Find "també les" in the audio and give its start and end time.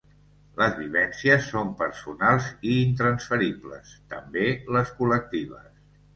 4.17-4.93